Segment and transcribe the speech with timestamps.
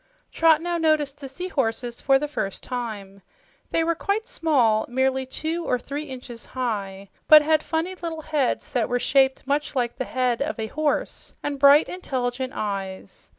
[0.31, 3.21] Trot now noticed the seahorses for the first time.
[3.69, 8.71] They were quite small merely two or three inches high but had funny little heads
[8.71, 13.29] that were shaped much like the head of a horse, and bright, intelligent eyes.